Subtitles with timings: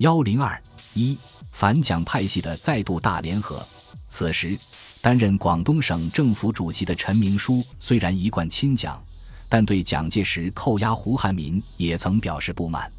[0.00, 0.58] 幺零二
[0.94, 1.18] 一
[1.52, 3.62] 反蒋派系的再度大联合。
[4.08, 4.58] 此时，
[5.02, 8.98] 担任广东省政府主席的陈明书虽然一贯亲蒋，
[9.46, 12.90] 但对蒋介石扣押胡汉民也曾表示不满。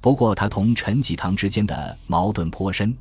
[0.00, 2.96] 不过，他同陈济棠之间的矛盾颇深，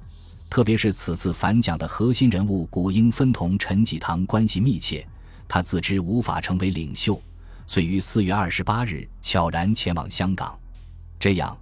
[0.50, 5.08] 特别是此次反蒋的核心人物古英芬同陈济棠关系密切，
[5.48, 7.22] 他自知无法成为领袖，
[7.68, 10.58] 遂于四月二十八日悄然前往香港。
[11.20, 11.56] 这样。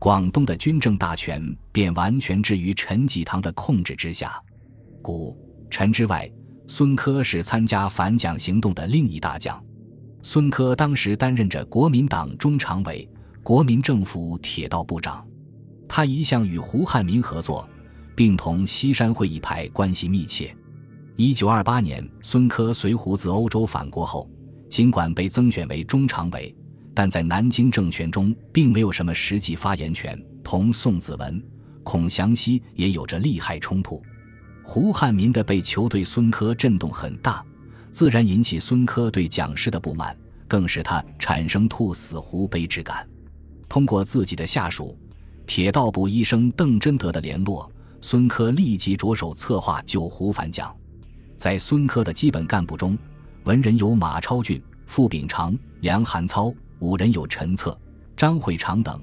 [0.00, 4.42] 广东的军政大权便完全置于陈济棠的控制之下。
[5.02, 6.28] 古陈之外，
[6.66, 9.62] 孙科是参加反蒋行动的另一大将。
[10.22, 13.06] 孙科当时担任着国民党中常委、
[13.42, 15.22] 国民政府铁道部长。
[15.86, 17.68] 他一向与胡汉民合作，
[18.16, 20.56] 并同西山会议派关系密切。
[21.14, 24.26] 一九二八年，孙科随胡自欧洲返国后，
[24.66, 26.56] 尽管被增选为中常委。
[27.00, 31.42] 但在南京政权中，并没有什么实际发言权，同宋子文、
[31.82, 34.02] 孔祥熙也有着利害冲突。
[34.62, 37.42] 胡汉民的被囚对孙科震动很大，
[37.90, 40.14] 自然引起孙科对蒋氏的不满，
[40.46, 43.08] 更使他产生兔死狐悲之感。
[43.66, 44.94] 通过自己的下属
[45.46, 50.70] 铁道部医生邓真德的联络，孙科立即着手策划救胡反蒋。
[51.34, 52.98] 在孙科的基本干部中，
[53.44, 56.52] 文人有马超俊、傅秉常、梁寒操。
[56.80, 57.78] 五人有陈策、
[58.16, 59.00] 张会长等，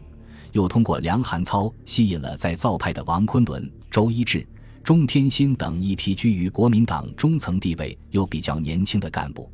[0.52, 4.46] 又通过梁寒操吸引了在造派的王昆仑、周一志、
[4.84, 9.50] 钟天心等一批居于国民党中层地位又比较年轻的干部。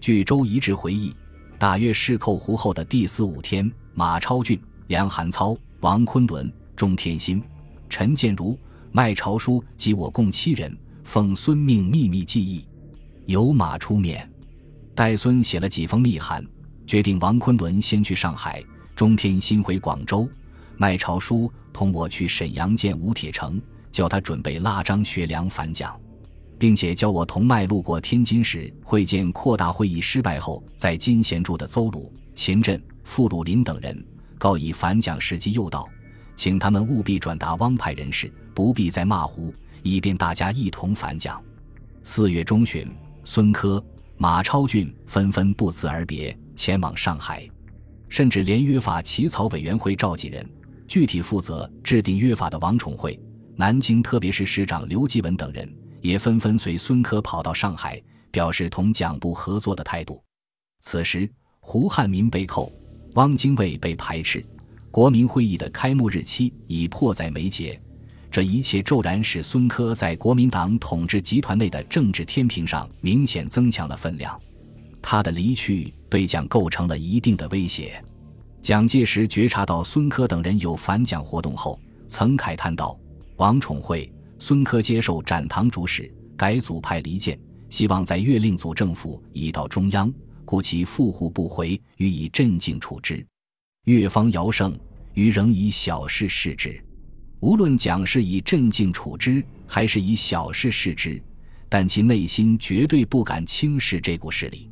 [0.00, 1.14] 据周一志回忆，
[1.58, 7.42] 大约是扣胡后的第四五天，马超俊、梁寒操、王昆仑、钟天心、
[7.88, 8.58] 陈建如、
[8.92, 12.64] 麦朝书及我共七人，奉孙命秘密记忆，
[13.26, 14.30] 由马出面，
[14.94, 16.42] 代孙写了几封密函。
[16.88, 18.64] 决定王昆仑先去上海，
[18.96, 20.26] 中天心回广州，
[20.78, 23.60] 麦朝书同我去沈阳见吴铁城，
[23.92, 25.94] 叫他准备拉张学良反蒋，
[26.58, 34.02] 并且叫我同麦路过天津时会见扩大会议失败后在金贤住的邹鲁、秦振、傅鲁林等人，
[34.38, 35.86] 告以反蒋时机又到，
[36.36, 41.38] 请他们务必转达汪派人士，不必再骂胡，以便大家一同反蒋。
[42.02, 42.90] 四月中旬，
[43.24, 43.84] 孙科、
[44.16, 46.34] 马超俊纷纷不辞而别。
[46.58, 47.48] 前往上海，
[48.08, 50.44] 甚至连约法起草委员会召集人、
[50.88, 53.16] 具体负责制定约法的王宠惠、
[53.54, 58.02] 南京特别是市长刘继文等人，也纷纷随孙科跑到上海，
[58.32, 60.20] 表示同蒋部合作的态度。
[60.80, 61.30] 此时，
[61.60, 62.72] 胡汉民被扣，
[63.14, 64.44] 汪精卫被排斥，
[64.90, 67.80] 国民会议的开幕日期已迫在眉睫，
[68.32, 74.36] 这一切骤然使孙科在国民党统治集团内的政治天平上明显增强了分量。
[75.00, 78.02] 他的离去对蒋构成了一定的威胁。
[78.60, 82.98] 蒋介石觉察到孙科等人有反蒋活动后，曾慨叹道
[83.36, 87.38] ：“王宠惠、孙科接受展堂主使，改组派离间，
[87.70, 90.12] 希望在粤令组政府已到中央，
[90.44, 93.24] 故其复沪不回，予以镇静处之。
[93.84, 94.76] 粤方摇胜，
[95.14, 96.82] 余仍以小事视之。
[97.40, 101.22] 无论蒋是以镇静处之，还是以小事视之，
[101.68, 104.68] 但其内心绝对不敢轻视这股势力。”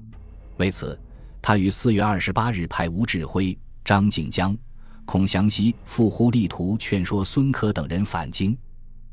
[0.59, 0.99] 为此，
[1.47, 4.59] 他于四月二十八日派吴志辉、张景江、
[5.05, 8.59] 孔祥熙赴沪，力图劝说孙科等人返京。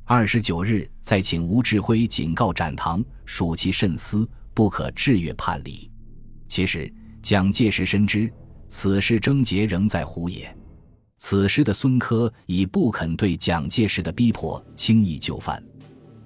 [0.04, 5.88] 二十九日，再请吴志辉警告展堂，属其慎思，不可制约叛离。
[6.48, 6.92] 其实，
[7.22, 8.34] 蒋介石深知
[8.68, 10.52] 此事症结仍在胡也。
[11.20, 15.64] 此时的孙科已不肯对蒋介石的逼迫轻易就范，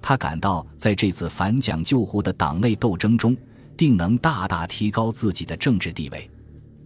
[0.00, 3.36] 他感到在这次反蒋救胡的党内斗争中。
[3.78, 6.28] 定能大大提高自己的政治地位。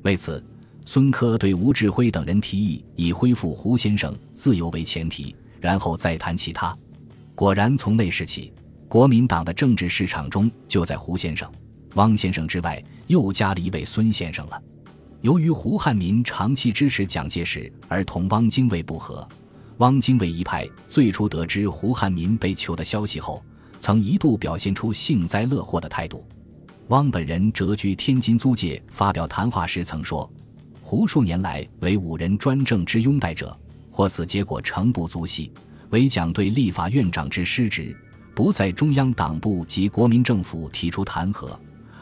[0.03, 0.45] 为此，
[0.85, 6.77] 孙科对吴志辉等人提议以恢复胡先生自由为前提，然后再谈其他。
[7.35, 8.53] 果然，从那时起，
[8.89, 11.51] 国民党的政治市场中就在胡先生、
[11.95, 14.63] 汪先生之外又加了一位孙先生了。
[15.23, 19.27] 由于胡汉民长期支持蒋介石而同汪精卫不和，
[19.79, 23.43] 汪精卫一派最初得知胡汉民被囚的消息后，
[23.79, 26.27] 曾一度表现出幸灾乐祸的态度。
[26.89, 30.29] 汪本人谪居天津租界，发表谈话时曾说
[30.83, 33.57] ：“胡数年来为五人专政之拥戴者，
[33.91, 35.51] 或此结果诚不足惜。
[35.91, 37.97] 唯蒋对立法院长之失职，
[38.35, 41.57] 不在中央党部及国民政府提出弹劾，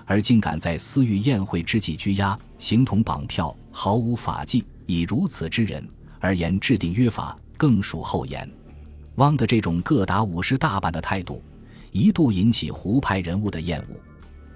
[0.07, 4.65] 而竟敢在私欲宴会之际拘押，形同绑票，毫无法纪。
[4.87, 5.87] 以如此之人
[6.19, 8.51] 而言制定约法，更属厚颜。”
[9.17, 11.43] 汪的这种各打五十大板的态度，
[11.93, 13.97] 一度引起胡派人物的厌恶。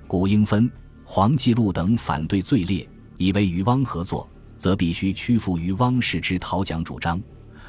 [0.07, 0.71] 古英芬、
[1.05, 4.29] 黄继禄等反对最烈，以为与汪合作，
[4.59, 7.21] 则必须屈服于汪氏之讨蒋主张，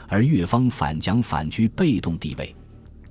[0.08, 2.56] 而越方反蒋反居被动地位。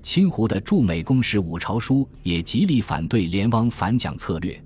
[0.03, 4.62] 清湖的驻美公使武朝书也极力反对联汪反蒋策略，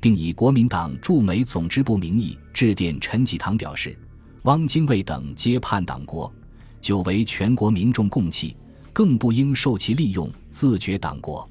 [0.00, 3.96] 并以国民党驻美总支部名义致电陈济棠，表示
[4.42, 6.32] 汪精卫等皆叛党国，
[6.80, 8.56] 久为全国民众共弃，
[8.92, 11.48] 更不应受其利用，自觉党国。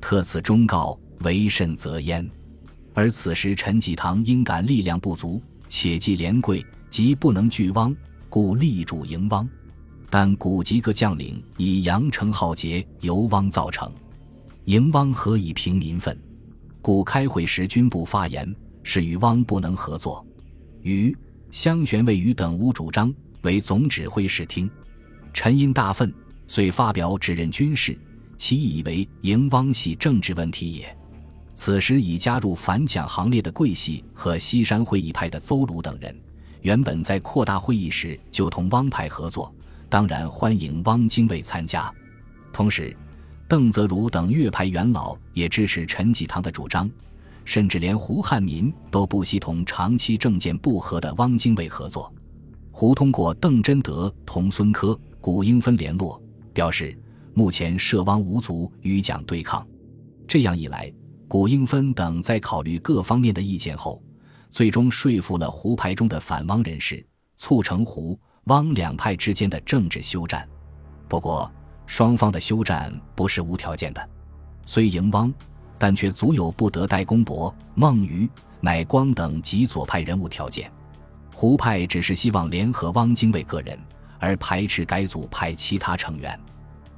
[0.00, 2.28] 特此忠告，为慎则焉。
[2.94, 7.94] 而此时陈济棠因感力量不足，且忌连贵，即不能拒汪，
[8.28, 9.48] 故力主迎汪。
[10.10, 13.90] 但古及各将领以阳城浩劫，由汪造成，
[14.66, 16.14] 迎汪何以平民愤？
[16.82, 20.22] 故开会时军部发言，是与汪不能合作。
[20.82, 21.16] 于
[21.50, 24.70] 相玄位于等无主张，为总指挥室听。
[25.32, 26.12] 陈因大愤，
[26.46, 27.96] 遂发表指认军事，
[28.36, 30.94] 其意以为迎汪系政治问题也。
[31.64, 36.12] 此时已加入反蒋行列的桂系和西山会议派的邹鲁等人，
[36.62, 39.54] 原本在扩大会议时就同汪派合作。
[39.88, 41.88] 当然欢迎汪精卫参加，
[42.52, 42.96] 同时，
[43.46, 46.90] 邓泽如等粤派元老也支持陈济棠的主张，
[47.44, 52.12] 甚至连胡汉民都不惜同长期政见不合的汪精卫合作。
[52.72, 56.20] 胡通过邓贞德同孙科、古英芬联络，
[56.52, 56.98] 表示
[57.34, 59.64] 目前涉汪无足与蒋对抗。
[60.26, 60.92] 这样一来，
[61.32, 64.02] 古英芬等在考虑各方面的意见后，
[64.50, 67.02] 最终说服了胡派中的反汪人士，
[67.38, 68.20] 促成胡。
[68.44, 70.46] 汪两派之间的政治休战，
[71.08, 71.50] 不过
[71.86, 74.10] 双方的休战不是无条件的，
[74.66, 75.32] 虽迎汪，
[75.78, 78.28] 但却足有不得代公伯、孟余、
[78.60, 80.70] 乃光等极左派人物条件。
[81.34, 83.78] 胡派只是希望联合汪精卫个人，
[84.18, 86.38] 而排斥改组派其他成员。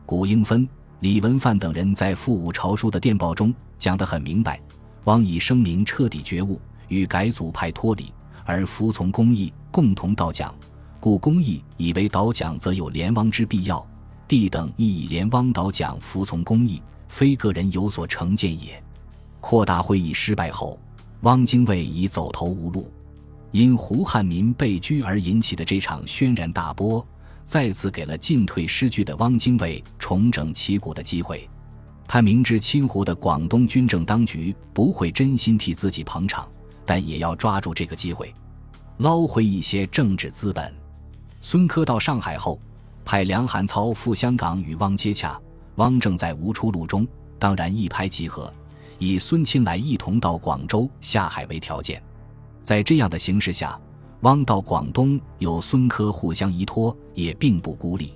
[0.05, 0.69] 古英芬、
[1.05, 4.59] 李文范等人在复武朝书的电报中讲得很明白：
[5.05, 6.59] 汪以声明彻底觉悟，
[6.89, 8.11] 与改组派脱离，
[8.47, 10.55] 而服从公义，共同倒蒋。
[11.01, 13.87] 故公义以为倒蒋，则有联汪之必要；
[14.27, 18.83] 帝等亦以联汪倒蒋，服从公义，非个人有所成见也。
[19.41, 20.79] 扩大会议失败后，
[21.21, 22.91] 汪精卫已走投无路。
[23.51, 27.07] 因胡汉民被拘而引起的这场轩然大波，
[27.45, 31.49] 再次给了进退失据的汪精卫重整旗鼓的机会。
[32.07, 36.49] 他明知清湖的广东军政当局不会真心替自己捧场，
[36.85, 38.33] 但也要抓住这个机会，
[38.99, 40.73] 捞回一些政治资本。
[41.41, 42.61] 孙科到上海后，
[43.05, 45.41] 派梁寒操赴香港与汪接洽。
[45.77, 47.07] 汪正在无出路中，
[47.39, 48.53] 当然一拍即合，
[48.99, 52.01] 以孙钦来一同到广州下海为条件。
[52.63, 53.79] 在这样的形势下，
[54.21, 58.15] 汪到广东有孙科互相依托，也并不孤立。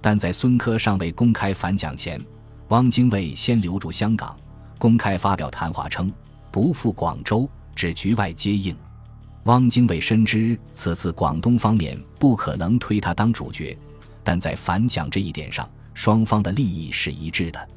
[0.00, 2.24] 但在孙科尚未公开反蒋前，
[2.68, 4.36] 汪精卫先留住香港，
[4.78, 6.12] 公开发表谈话称
[6.50, 8.74] 不赴广州，只局外接应。
[9.44, 13.76] 汪精卫深知此次广东方面不可能推他当主角，
[14.22, 17.68] 但在反蒋这一点上，双方的利益是一致的。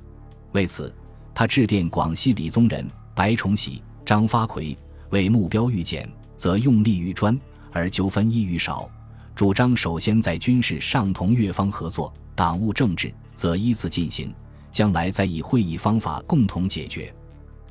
[0.51, 0.94] 为此，
[1.33, 4.77] 他致电广西李宗仁白崇禧、张发奎，
[5.10, 6.07] 为目标愈简，
[6.38, 7.39] 则用力愈专，
[7.74, 8.90] 而纠纷亦愈少。
[9.36, 14.34] 主张首先在军事上同越方合作，党务政治则依次进行，
[14.72, 17.14] 将来再以会议方法共同解决。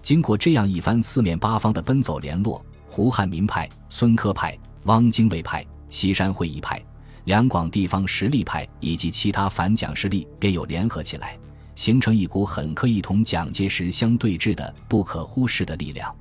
[0.02, 2.62] 经过这样一番四面八方的奔走联络。
[2.94, 6.78] 胡汉民派、孙科派、汪精卫派、西山会议派、
[7.24, 11.38] 两广地方实力派以及其他反蒋势力便有联合起来，
[11.74, 16.14] 形成一股很可以同蒋介石相对峙的不可忽视的力量。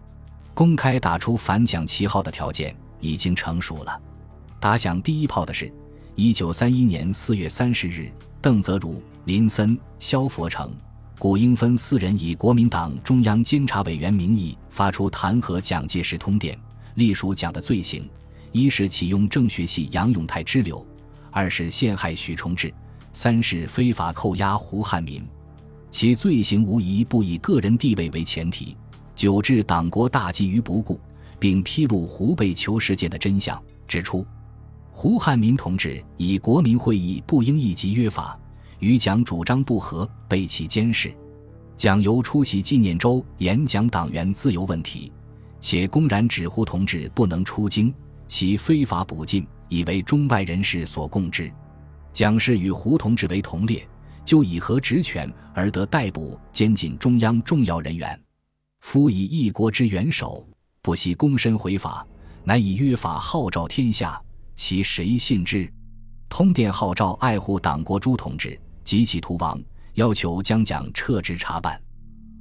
[0.53, 4.01] 公开打出反蒋旗号的条件已经成熟了。
[4.59, 5.73] 打响第一炮的是，
[6.15, 8.09] 一九三一年四月三十日，
[8.41, 10.71] 邓泽如、林森、萧佛成。
[11.19, 16.57] 古英芬四人以国民党中央监察委员名义发出弹劾蒋介石通电，
[16.95, 18.09] 隶属蒋的罪行：
[18.51, 20.83] 一是启用政学系杨永泰之流；
[21.29, 22.69] 二是陷害许崇智；
[23.13, 25.23] 三是非法扣押胡汉民。
[25.91, 28.75] 其罪行无疑不以个人地位为前提，
[29.13, 30.99] 久置党国大计于不顾，
[31.41, 34.23] 并披露胡被囚事件的真相，指出
[34.91, 38.39] 胡汉民同志以国民会议不应一级约法。
[38.77, 41.11] 与蒋主张不合，被其监视。
[41.75, 45.11] 蒋由出席纪念周演讲党员自由问题，
[45.59, 47.91] 且公然指胡同志不能出京，
[48.27, 51.51] 其非法捕禁已为中外人士所共知。
[52.13, 53.87] 蒋氏与胡同志为同列，
[54.23, 58.19] 就以何职权而得逮捕监禁中央重要人员？
[58.81, 60.47] 夫以一国之元首，
[60.83, 62.05] 不惜躬身回法，
[62.43, 64.19] 乃以约法号召天下，
[64.55, 65.71] 其谁信之？
[66.27, 68.59] 通电号召爱护党国诸同志。
[68.83, 69.61] 及其图王，
[69.93, 71.79] 要求将蒋撤职查办。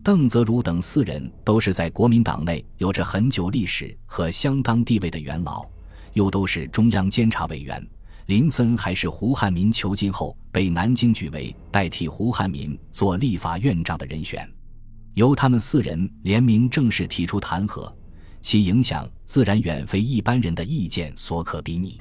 [0.02, 5.66] 邓泽如等四人都是在国民党内有着很久历史和相当地位的元老，
[6.14, 7.86] 又都是中央监察委员，
[8.24, 14.50] 林森还是胡汉民囚禁后被南京举为代替胡汉民做立法院长的人选，
[15.12, 17.92] 由他们四人联名正式提出弹劾，
[18.42, 22.00] 其影响自然远非一般人的意见所可比拟。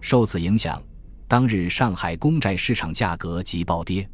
[0.00, 0.82] 受此影响，
[1.28, 4.08] 当日上海公债市场价格即暴跌。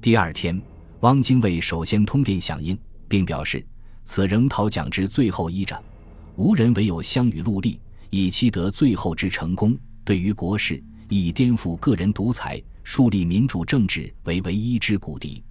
[0.00, 0.60] 第二天，
[1.00, 2.78] 汪精卫首先通电响应，
[3.08, 3.64] 并表示
[4.04, 5.82] ：“此仍讨蒋之最后一着，
[6.36, 7.80] 无人唯有相与戮力，
[8.10, 9.76] 以期得最后之成功。
[10.04, 15.42] 对于国事，以颠覆个人独裁、树立民主政治为唯一之骨笛。”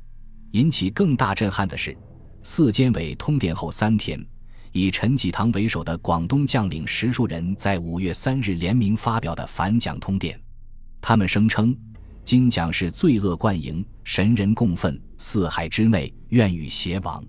[0.52, 1.98] 引起更大震撼的是，
[2.44, 4.24] 四监委通电后三天，
[4.74, 10.40] 以陈济棠为首的广东将领十数人在五月三日联名发表的反蒋通电，
[11.00, 11.76] 他们声称。
[12.26, 17.24] 今蒋是罪恶贯盈，神人共愤，四海之内愿与邪亡。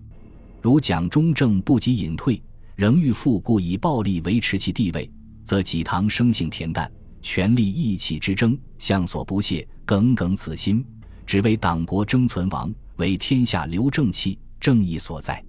[0.62, 2.40] 如蒋中正不及隐退，
[2.76, 5.10] 仍欲复故以暴力维持其地位，
[5.44, 10.82] 则济堂生性恬淡，权力意气之争，向所不屑，耿耿此心，
[11.26, 15.44] 只为党国争存亡，为天下留正气正义所在，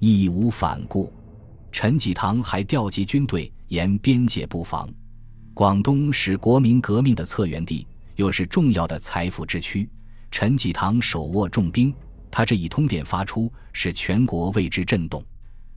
[0.00, 1.12] 义无反顾。
[1.70, 4.88] 陈济棠还调集军队沿边界布防。
[5.54, 7.86] 广东是国民革命的策源地。
[8.18, 9.88] 又是重要的财富之区，
[10.32, 11.94] 陈济棠手握重兵，
[12.32, 15.24] 他这一通电发出，使全国为之震动。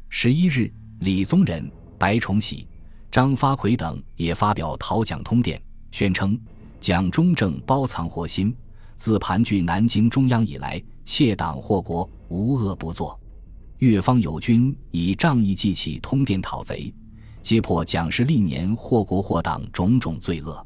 [0.09, 2.67] 十一日，李宗仁、白崇禧、
[3.11, 6.35] 张发奎等也发表讨蒋通电，宣称
[6.79, 8.51] 蒋中正包藏祸心，
[8.95, 13.20] 自盘踞南京中央以来，窃党祸国，无恶不作。
[13.81, 16.93] 越方友军以仗义记起通电讨贼，
[17.41, 20.63] 揭破蒋氏历年祸国祸党种种罪恶。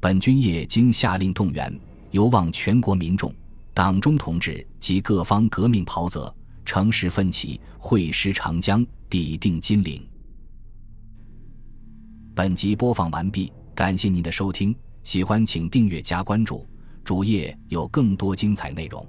[0.00, 1.72] 本军业经下令动员，
[2.10, 3.32] 有望全国民众、
[3.72, 6.34] 党中同志及各方革命袍泽，
[6.64, 10.04] 乘势奋起，会师长江，抵定金陵。
[12.34, 14.74] 本集播放完毕，感谢您的收听，
[15.04, 16.66] 喜欢请订阅加关注，
[17.04, 19.06] 主页有更多精彩内容。